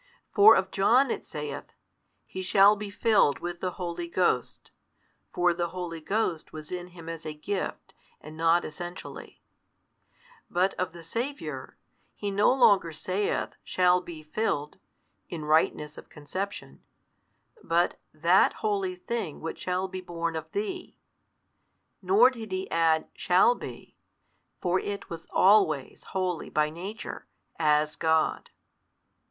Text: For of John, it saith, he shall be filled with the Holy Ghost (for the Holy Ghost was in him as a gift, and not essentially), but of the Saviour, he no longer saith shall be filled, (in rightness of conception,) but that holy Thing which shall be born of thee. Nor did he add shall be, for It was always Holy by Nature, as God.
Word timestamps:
For 0.33 0.55
of 0.55 0.71
John, 0.71 1.11
it 1.11 1.27
saith, 1.27 1.73
he 2.25 2.41
shall 2.41 2.75
be 2.75 2.89
filled 2.89 3.37
with 3.37 3.59
the 3.59 3.73
Holy 3.73 4.07
Ghost 4.07 4.71
(for 5.31 5.53
the 5.53 5.67
Holy 5.67 6.01
Ghost 6.01 6.51
was 6.51 6.71
in 6.71 6.87
him 6.87 7.07
as 7.07 7.23
a 7.23 7.35
gift, 7.35 7.93
and 8.19 8.35
not 8.35 8.65
essentially), 8.65 9.43
but 10.49 10.73
of 10.79 10.93
the 10.93 11.03
Saviour, 11.03 11.77
he 12.15 12.31
no 12.31 12.51
longer 12.51 12.91
saith 12.91 13.49
shall 13.63 14.01
be 14.01 14.23
filled, 14.23 14.79
(in 15.29 15.45
rightness 15.45 15.99
of 15.99 16.09
conception,) 16.09 16.81
but 17.63 17.99
that 18.11 18.53
holy 18.53 18.95
Thing 18.95 19.39
which 19.39 19.59
shall 19.59 19.87
be 19.87 20.01
born 20.01 20.35
of 20.35 20.51
thee. 20.51 20.97
Nor 22.01 22.31
did 22.31 22.51
he 22.51 22.67
add 22.71 23.07
shall 23.13 23.53
be, 23.53 23.95
for 24.59 24.79
It 24.79 25.11
was 25.11 25.27
always 25.29 26.05
Holy 26.05 26.49
by 26.49 26.71
Nature, 26.71 27.27
as 27.59 27.95
God. 27.95 28.49